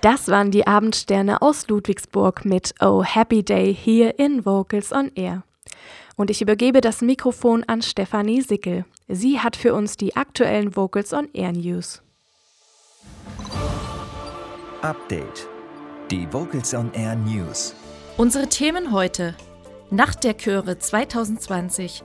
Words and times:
Das 0.00 0.28
waren 0.28 0.50
die 0.50 0.66
Abendsterne 0.66 1.42
aus 1.42 1.68
Ludwigsburg 1.68 2.46
mit 2.46 2.74
Oh 2.80 3.04
Happy 3.04 3.42
Day 3.42 3.74
hier 3.74 4.18
in 4.18 4.46
Vocals 4.46 4.92
on 4.92 5.10
Air. 5.14 5.42
Und 6.16 6.30
ich 6.30 6.40
übergebe 6.40 6.80
das 6.80 7.02
Mikrofon 7.02 7.64
an 7.64 7.82
Stefanie 7.82 8.40
Sickel. 8.40 8.86
Sie 9.08 9.40
hat 9.40 9.56
für 9.56 9.74
uns 9.74 9.98
die 9.98 10.16
aktuellen 10.16 10.74
Vocals 10.74 11.12
on 11.12 11.28
Air 11.34 11.52
News. 11.52 12.00
Update. 14.80 15.46
Die 16.10 16.26
Vocals 16.32 16.72
on 16.72 16.90
Air 16.94 17.16
News. 17.16 17.74
Unsere 18.16 18.48
Themen 18.48 18.92
heute. 18.92 19.34
Nacht 19.90 20.24
der 20.24 20.34
Chöre 20.34 20.78
2020. 20.78 22.02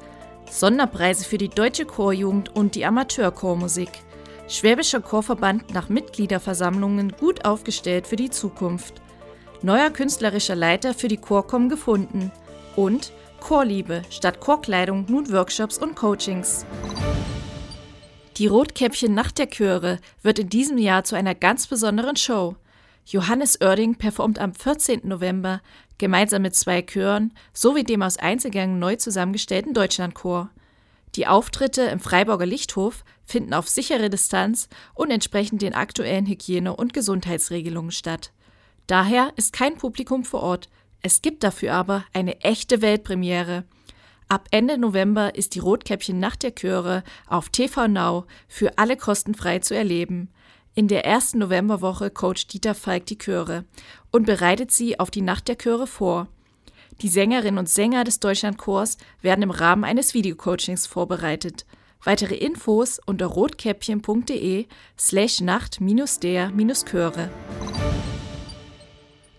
Sonderpreise 0.52 1.24
für 1.24 1.38
die 1.38 1.50
deutsche 1.50 1.86
Chorjugend 1.86 2.54
und 2.54 2.76
die 2.76 2.86
Amateurchormusik. 2.86 3.90
Schwäbischer 4.48 5.02
Chorverband 5.02 5.74
nach 5.74 5.90
Mitgliederversammlungen 5.90 7.14
gut 7.14 7.46
aufgestellt 7.46 8.06
für 8.06 8.16
die 8.16 8.30
Zukunft. 8.30 9.02
Neuer 9.64 9.90
künstlerischer 9.90 10.56
Leiter 10.56 10.94
für 10.94 11.08
die 11.08 11.18
Chorkom 11.18 11.68
gefunden. 11.68 12.32
Und 12.76 13.12
Chorliebe 13.40 14.04
statt 14.12 14.40
Chorkleidung 14.40 15.06
nun 15.10 15.32
Workshops 15.32 15.80
und 15.80 15.96
Coachings. 15.96 16.66
Die 18.38 18.48
Rotkäppchen 18.48 19.16
Nacht 19.16 19.40
der 19.40 19.50
Chöre 19.50 19.98
wird 20.22 20.38
in 20.38 20.50
diesem 20.50 20.78
Jahr 20.78 21.04
zu 21.04 21.16
einer 21.16 21.34
ganz 21.34 21.66
besonderen 21.66 22.16
Show. 22.16 22.56
Johannes 23.06 23.62
Oerding 23.62 23.96
performt 23.96 24.38
am 24.38 24.54
14. 24.54 25.02
November 25.04 25.62
gemeinsam 25.98 26.44
mit 26.44 26.56
zwei 26.56 26.84
Chören 26.84 27.34
sowie 27.54 27.84
dem 27.84 28.04
aus 28.04 28.18
Einzelgängen 28.18 28.78
neu 28.78 28.96
zusammengestellten 28.96 29.74
Deutschlandchor. 29.74 30.50
Die 31.16 31.28
Auftritte 31.28 31.84
im 31.84 32.00
Freiburger 32.02 32.46
Lichthof 32.46 33.06
finden 33.24 33.54
auf 33.54 33.70
sichere 33.70 34.10
Distanz 34.10 34.68
und 34.94 35.12
entsprechend 35.12 35.62
den 35.62 35.74
aktuellen 35.74 36.26
Hygiene- 36.26 36.76
und 36.76 36.94
Gesundheitsregelungen 36.94 37.92
statt. 37.92 38.34
Daher 38.88 39.32
ist 39.38 39.54
kein 39.54 39.78
Publikum 39.78 40.26
vor 40.26 40.44
Ort. 40.44 40.70
Es 41.02 41.22
gibt 41.22 41.44
dafür 41.44 41.74
aber 41.74 42.04
eine 42.14 42.42
echte 42.42 42.82
Weltpremiere. 42.82 43.64
Ab 44.28 44.48
Ende 44.52 44.78
November 44.78 45.36
ist 45.36 45.56
die 45.56 45.60
Rotkäppchen 45.60 46.20
Nacht 46.20 46.44
der 46.44 46.54
Chöre 46.54 47.04
auf 47.28 47.50
TV 47.50 47.88
Now 47.88 48.26
für 48.48 48.78
alle 48.78 48.98
kostenfrei 48.98 49.60
zu 49.60 49.76
erleben. 49.76 50.30
In 50.74 50.90
der 50.90 51.06
ersten 51.06 51.40
Novemberwoche 51.40 52.10
coacht 52.10 52.52
Dieter 52.52 52.76
Falk 52.76 53.06
die 53.06 53.18
Chöre 53.18 53.64
und 54.12 54.26
bereitet 54.26 54.72
sie 54.72 55.00
auf 55.00 55.12
die 55.12 55.22
Nacht 55.22 55.48
der 55.48 55.58
Chöre 55.58 55.88
vor. 55.88 56.28
Die 57.02 57.10
Sängerinnen 57.10 57.58
und 57.58 57.70
Sänger 57.70 58.04
des 58.04 58.20
Deutschlandchors 58.20 58.98
werden 59.22 59.42
im 59.42 59.52
Rahmen 59.52 59.84
eines 59.84 60.14
Videocoachings 60.14 60.88
vorbereitet. 60.88 61.66
Weitere 62.04 62.36
Infos 62.36 63.00
unter 63.06 63.26
rotkäppchen.de 63.26 64.68
slash 64.98 65.42
nacht-der-chöre. 65.42 67.30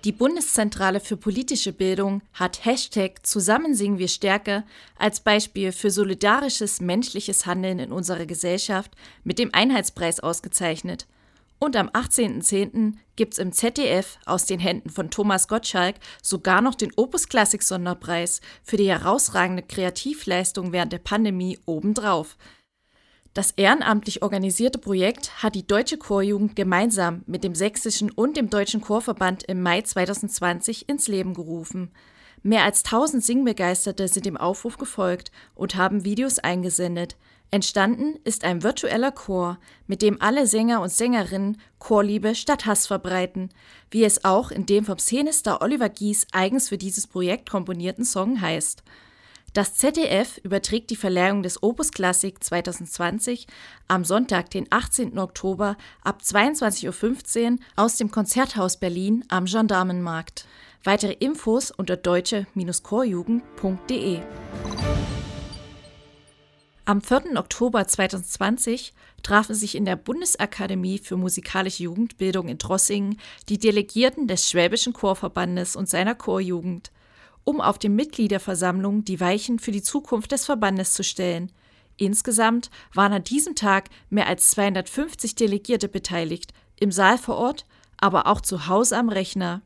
Die 0.04 0.12
Bundeszentrale 0.12 1.00
für 1.00 1.16
politische 1.16 1.72
Bildung 1.72 2.22
hat 2.32 2.64
Hashtag 2.64 3.26
Zusammen 3.26 3.74
singen 3.74 3.98
wir 3.98 4.08
stärker 4.08 4.64
als 4.98 5.20
Beispiel 5.20 5.72
für 5.72 5.90
solidarisches 5.90 6.80
menschliches 6.80 7.46
Handeln 7.46 7.78
in 7.78 7.90
unserer 7.90 8.26
Gesellschaft 8.26 8.92
mit 9.24 9.38
dem 9.38 9.52
Einheitspreis 9.52 10.20
ausgezeichnet. 10.20 11.06
Und 11.58 11.74
am 11.74 11.88
18.10. 11.88 12.94
gibt's 13.16 13.38
im 13.38 13.50
ZDF 13.50 14.18
aus 14.26 14.44
den 14.44 14.60
Händen 14.60 14.90
von 14.90 15.10
Thomas 15.10 15.48
Gottschalk 15.48 15.96
sogar 16.22 16.60
noch 16.60 16.74
den 16.74 16.92
Opus 16.96 17.28
Classic 17.28 17.62
Sonderpreis 17.62 18.40
für 18.62 18.76
die 18.76 18.88
herausragende 18.88 19.62
Kreativleistung 19.62 20.72
während 20.72 20.92
der 20.92 20.98
Pandemie 20.98 21.58
obendrauf. 21.64 22.36
Das 23.32 23.50
ehrenamtlich 23.50 24.22
organisierte 24.22 24.78
Projekt 24.78 25.42
hat 25.42 25.54
die 25.54 25.66
Deutsche 25.66 25.98
Chorjugend 25.98 26.56
gemeinsam 26.56 27.22
mit 27.26 27.44
dem 27.44 27.54
Sächsischen 27.54 28.10
und 28.10 28.36
dem 28.36 28.48
Deutschen 28.48 28.80
Chorverband 28.80 29.42
im 29.44 29.62
Mai 29.62 29.82
2020 29.82 30.88
ins 30.88 31.08
Leben 31.08 31.34
gerufen. 31.34 31.90
Mehr 32.42 32.64
als 32.64 32.84
1000 32.84 33.24
Singbegeisterte 33.24 34.08
sind 34.08 34.26
dem 34.26 34.36
Aufruf 34.36 34.78
gefolgt 34.78 35.30
und 35.54 35.76
haben 35.76 36.04
Videos 36.04 36.38
eingesendet. 36.38 37.16
Entstanden 37.50 38.18
ist 38.24 38.44
ein 38.44 38.62
virtueller 38.62 39.12
Chor, 39.12 39.58
mit 39.86 40.02
dem 40.02 40.20
alle 40.20 40.46
Sänger 40.46 40.80
und 40.80 40.90
Sängerinnen 40.90 41.60
Chorliebe 41.78 42.34
statt 42.34 42.66
Hass 42.66 42.86
verbreiten, 42.86 43.50
wie 43.90 44.04
es 44.04 44.24
auch 44.24 44.50
in 44.50 44.66
dem 44.66 44.84
vom 44.84 44.98
Szenestar 44.98 45.62
Oliver 45.62 45.88
Gies 45.88 46.26
eigens 46.32 46.68
für 46.68 46.78
dieses 46.78 47.06
Projekt 47.06 47.48
komponierten 47.48 48.04
Song 48.04 48.40
heißt. 48.40 48.82
Das 49.56 49.72
ZDF 49.72 50.36
überträgt 50.42 50.90
die 50.90 50.96
Verleihung 50.96 51.42
des 51.42 51.62
Opus 51.62 51.90
Classic 51.90 52.36
2020 52.44 53.46
am 53.88 54.04
Sonntag, 54.04 54.50
den 54.50 54.66
18. 54.68 55.18
Oktober 55.18 55.78
ab 56.04 56.20
22.15 56.22 57.52
Uhr 57.52 57.58
aus 57.74 57.96
dem 57.96 58.10
Konzerthaus 58.10 58.76
Berlin 58.76 59.24
am 59.28 59.46
Gendarmenmarkt. 59.46 60.44
Weitere 60.84 61.12
Infos 61.12 61.70
unter 61.70 61.96
deutsche-chorjugend.de. 61.96 64.20
Am 66.84 67.00
4. 67.00 67.22
Oktober 67.36 67.88
2020 67.88 68.92
trafen 69.22 69.54
sich 69.54 69.74
in 69.74 69.86
der 69.86 69.96
Bundesakademie 69.96 70.98
für 70.98 71.16
musikalische 71.16 71.84
Jugendbildung 71.84 72.48
in 72.48 72.58
Drossingen 72.58 73.18
die 73.48 73.56
Delegierten 73.56 74.28
des 74.28 74.50
Schwäbischen 74.50 74.92
Chorverbandes 74.92 75.76
und 75.76 75.88
seiner 75.88 76.14
Chorjugend, 76.14 76.90
um 77.46 77.60
auf 77.60 77.78
den 77.78 77.94
Mitgliederversammlungen 77.94 79.04
die 79.04 79.20
Weichen 79.20 79.60
für 79.60 79.70
die 79.70 79.80
Zukunft 79.80 80.32
des 80.32 80.44
Verbandes 80.44 80.92
zu 80.94 81.04
stellen. 81.04 81.52
Insgesamt 81.96 82.70
waren 82.92 83.12
an 83.12 83.22
diesem 83.22 83.54
Tag 83.54 83.88
mehr 84.10 84.26
als 84.26 84.50
250 84.50 85.36
Delegierte 85.36 85.88
beteiligt, 85.88 86.52
im 86.80 86.90
Saal 86.90 87.18
vor 87.18 87.36
Ort, 87.36 87.64
aber 87.98 88.26
auch 88.26 88.40
zu 88.40 88.66
Hause 88.66 88.98
am 88.98 89.08
Rechner. 89.08 89.62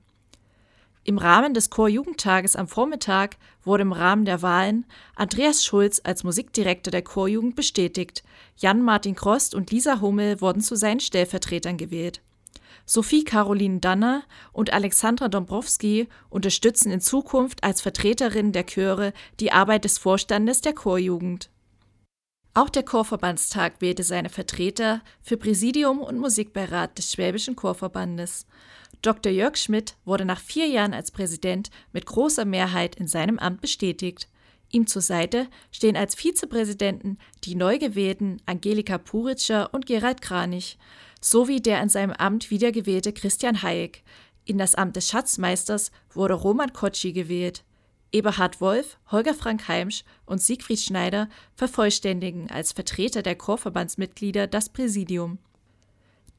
Im 1.04 1.16
Rahmen 1.16 1.54
des 1.54 1.70
Chorjugendtages 1.70 2.54
am 2.54 2.68
Vormittag 2.68 3.38
wurde 3.64 3.82
im 3.82 3.92
Rahmen 3.92 4.26
der 4.26 4.42
Wahlen 4.42 4.84
Andreas 5.16 5.64
Schulz 5.64 6.02
als 6.04 6.22
Musikdirektor 6.22 6.90
der 6.90 7.02
Chorjugend 7.02 7.56
bestätigt. 7.56 8.22
Jan-Martin 8.58 9.14
Krost 9.14 9.54
und 9.54 9.70
Lisa 9.70 10.02
Hummel 10.02 10.42
wurden 10.42 10.60
zu 10.60 10.76
seinen 10.76 11.00
Stellvertretern 11.00 11.78
gewählt. 11.78 12.20
Sophie 12.86 13.24
Caroline 13.24 13.80
Danner 13.80 14.22
und 14.52 14.72
Alexandra 14.72 15.28
Dombrowski 15.28 16.08
unterstützen 16.28 16.90
in 16.90 17.00
Zukunft 17.00 17.64
als 17.64 17.80
Vertreterinnen 17.80 18.52
der 18.52 18.66
Chöre 18.66 19.12
die 19.38 19.52
Arbeit 19.52 19.84
des 19.84 19.98
Vorstandes 19.98 20.60
der 20.60 20.74
Chorjugend. 20.74 21.50
Auch 22.52 22.68
der 22.68 22.82
Chorverbandstag 22.82 23.80
wählte 23.80 24.02
seine 24.02 24.28
Vertreter 24.28 25.02
für 25.22 25.36
Präsidium 25.36 26.00
und 26.00 26.18
Musikbeirat 26.18 26.98
des 26.98 27.12
Schwäbischen 27.12 27.54
Chorverbandes. 27.54 28.46
Dr. 29.02 29.30
Jörg 29.30 29.56
Schmidt 29.56 29.96
wurde 30.04 30.24
nach 30.24 30.40
vier 30.40 30.66
Jahren 30.66 30.92
als 30.92 31.12
Präsident 31.12 31.70
mit 31.92 32.06
großer 32.06 32.44
Mehrheit 32.44 32.96
in 32.96 33.06
seinem 33.06 33.38
Amt 33.38 33.60
bestätigt. 33.60 34.28
Ihm 34.72 34.86
zur 34.86 35.02
Seite 35.02 35.48
stehen 35.70 35.96
als 35.96 36.14
Vizepräsidenten 36.14 37.18
die 37.44 37.54
neu 37.54 37.78
gewählten 37.78 38.38
Angelika 38.46 38.98
Puritscher 38.98 39.72
und 39.72 39.86
Gerald 39.86 40.20
Kranich 40.20 40.76
sowie 41.20 41.60
der 41.60 41.82
in 41.82 41.88
seinem 41.88 42.12
Amt 42.12 42.50
wiedergewählte 42.50 43.12
Christian 43.12 43.62
Hayek. 43.62 44.02
In 44.44 44.58
das 44.58 44.74
Amt 44.74 44.96
des 44.96 45.08
Schatzmeisters 45.08 45.90
wurde 46.12 46.34
Roman 46.34 46.72
Kotschi 46.72 47.12
gewählt. 47.12 47.64
Eberhard 48.12 48.60
Wolf, 48.60 48.98
Holger 49.10 49.34
Frank 49.34 49.68
Heimsch 49.68 50.04
und 50.26 50.42
Siegfried 50.42 50.80
Schneider 50.80 51.28
vervollständigen 51.54 52.50
als 52.50 52.72
Vertreter 52.72 53.22
der 53.22 53.36
Chorverbandsmitglieder 53.36 54.46
das 54.46 54.68
Präsidium. 54.68 55.38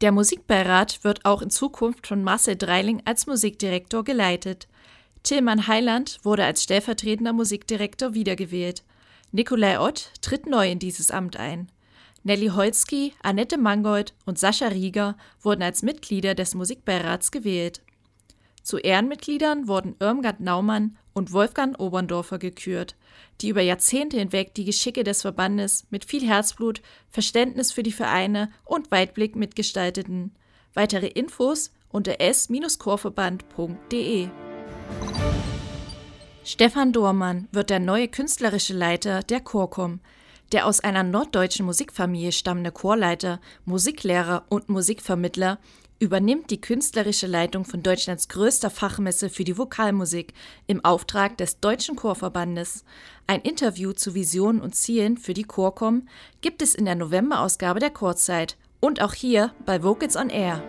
Der 0.01 0.11
Musikbeirat 0.11 1.03
wird 1.03 1.25
auch 1.25 1.41
in 1.41 1.51
Zukunft 1.51 2.07
von 2.07 2.23
Marcel 2.23 2.55
Dreiling 2.55 3.03
als 3.05 3.27
Musikdirektor 3.27 4.03
geleitet. 4.03 4.67
Tillmann 5.23 5.67
Heiland 5.67 6.19
wurde 6.23 6.43
als 6.43 6.63
stellvertretender 6.63 7.33
Musikdirektor 7.33 8.15
wiedergewählt. 8.15 8.83
Nikolai 9.31 9.79
Ott 9.79 10.11
tritt 10.21 10.47
neu 10.47 10.69
in 10.69 10.79
dieses 10.79 11.11
Amt 11.11 11.37
ein. 11.37 11.71
Nelly 12.23 12.47
Holzki, 12.47 13.13
Annette 13.23 13.57
Mangold 13.57 14.13
und 14.25 14.37
Sascha 14.37 14.67
Rieger 14.67 15.17
wurden 15.41 15.63
als 15.63 15.81
Mitglieder 15.81 16.35
des 16.35 16.53
Musikbeirats 16.53 17.31
gewählt. 17.31 17.81
Zu 18.61 18.77
Ehrenmitgliedern 18.77 19.67
wurden 19.67 19.95
Irmgard 19.99 20.39
Naumann 20.39 20.97
und 21.13 21.33
Wolfgang 21.33 21.79
Oberndorfer 21.79 22.37
gekürt, 22.37 22.95
die 23.41 23.49
über 23.49 23.61
Jahrzehnte 23.61 24.19
hinweg 24.19 24.53
die 24.53 24.65
Geschicke 24.65 25.03
des 25.03 25.23
Verbandes 25.23 25.87
mit 25.89 26.05
viel 26.05 26.27
Herzblut, 26.27 26.83
Verständnis 27.09 27.71
für 27.71 27.81
die 27.81 27.91
Vereine 27.91 28.51
und 28.65 28.91
Weitblick 28.91 29.35
mitgestalteten. 29.35 30.35
Weitere 30.75 31.07
Infos 31.07 31.71
unter 31.89 32.21
s-chorverband.de. 32.21 34.27
Stefan 36.43 36.93
Dohrmann 36.93 37.47
wird 37.51 37.71
der 37.71 37.79
neue 37.79 38.07
künstlerische 38.07 38.73
Leiter 38.73 39.21
der 39.21 39.41
Chorkom. 39.41 39.99
Der 40.51 40.67
aus 40.67 40.81
einer 40.81 41.03
norddeutschen 41.03 41.65
Musikfamilie 41.65 42.33
stammende 42.33 42.71
Chorleiter, 42.71 43.39
Musiklehrer 43.65 44.43
und 44.49 44.67
Musikvermittler 44.67 45.59
übernimmt 45.99 46.49
die 46.49 46.59
künstlerische 46.59 47.27
Leitung 47.27 47.63
von 47.63 47.83
Deutschlands 47.83 48.27
größter 48.27 48.69
Fachmesse 48.69 49.29
für 49.29 49.43
die 49.43 49.57
Vokalmusik 49.57 50.33
im 50.67 50.83
Auftrag 50.83 51.37
des 51.37 51.59
Deutschen 51.59 51.95
Chorverbandes. 51.95 52.83
Ein 53.27 53.41
Interview 53.41 53.93
zu 53.93 54.15
Visionen 54.15 54.61
und 54.61 54.75
Zielen 54.75 55.17
für 55.17 55.35
die 55.35 55.43
Chorkom 55.43 56.07
gibt 56.41 56.61
es 56.61 56.75
in 56.75 56.85
der 56.85 56.95
Novemberausgabe 56.95 57.79
der 57.79 57.91
Chorzeit 57.91 58.57
und 58.79 59.01
auch 59.01 59.13
hier 59.13 59.53
bei 59.65 59.83
Vocals 59.83 60.17
on 60.17 60.29
Air. 60.29 60.63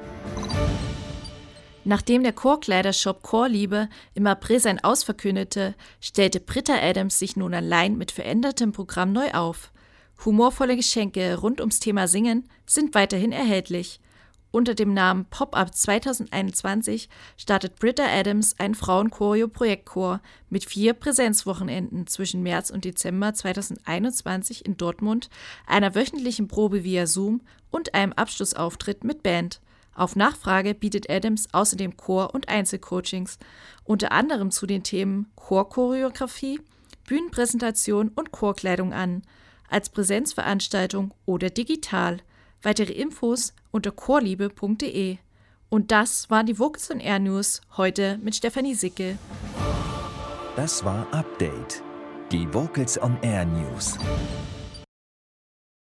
Nachdem 1.85 2.23
der 2.23 2.33
Chorkleidershop 2.33 3.23
Chorliebe 3.23 3.89
im 4.15 4.27
April 4.27 4.61
sein 4.61 4.83
Aus 4.85 5.03
verkündete, 5.03 5.75
stellte 6.01 6.39
Britta 6.39 6.75
Adams 6.75 7.19
sich 7.19 7.37
nun 7.37 7.55
allein 7.55 7.99
mit 7.99 8.13
verändertem 8.13 8.73
Programm 8.73 9.13
neu 9.13 9.33
auf. 9.33 9.73
Humorvolle 10.25 10.77
Geschenke 10.77 11.37
rund 11.39 11.61
ums 11.61 11.81
Thema 11.81 12.07
Singen 12.07 12.49
sind 12.67 12.95
weiterhin 12.95 13.33
erhältlich. 13.33 13.99
Unter 14.53 14.75
dem 14.75 14.95
Namen 14.95 15.25
Pop-Up 15.25 15.75
2021 15.75 17.09
startet 17.37 17.77
Britta 17.77 18.05
Adams 18.05 18.55
ein 18.59 18.75
Frauen-Choreo-Projektchor 18.75 20.21
mit 20.51 20.67
vier 20.67 20.93
Präsenzwochenenden 20.93 22.07
zwischen 22.07 22.43
März 22.43 22.71
und 22.71 22.85
Dezember 22.85 23.33
2021 23.33 24.67
in 24.67 24.77
Dortmund, 24.77 25.31
einer 25.67 25.95
wöchentlichen 25.95 26.47
Probe 26.49 26.85
via 26.85 27.07
Zoom 27.07 27.41
und 27.71 27.95
einem 27.95 28.13
Abschlussauftritt 28.13 29.03
mit 29.03 29.23
Band. 29.23 29.61
Auf 29.95 30.17
Nachfrage 30.17 30.75
bietet 30.75 31.11
Adams 31.11 31.49
außerdem 31.53 31.97
Chor- 31.97 32.35
und 32.35 32.49
Einzelcoachings, 32.49 33.39
unter 33.85 34.13
anderem 34.13 34.51
zu 34.51 34.67
den 34.67 34.83
Themen 34.83 35.31
Chorchoreografie, 35.37 36.61
Bühnenpräsentation 37.07 38.09
und 38.09 38.33
Chorkleidung 38.33 38.93
an, 38.93 39.23
als 39.69 39.91
Präsenzveranstaltung 39.91 41.13
oder 41.27 41.51
digital. 41.51 42.19
Weitere 42.63 42.93
Infos 42.93 43.55
unter 43.71 43.91
chorliebe.de. 43.91 45.19
Und 45.69 45.91
das 45.91 46.31
waren 46.31 46.47
die 46.47 46.59
Vocals 46.59 46.91
on 46.91 47.01
Air 47.01 47.19
News 47.19 47.61
heute 47.77 48.19
mit 48.23 48.35
Stefanie 48.35 48.75
Sickel. 48.75 49.19
Das 50.55 50.85
war 50.85 51.07
Update. 51.13 51.83
Die 52.31 52.53
Vocals 52.53 53.01
on 53.01 53.19
Air 53.23 53.47
News. 53.47 53.99